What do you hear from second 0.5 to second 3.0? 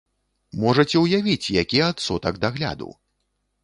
Можаце ўявіць, які адсотак дагляду!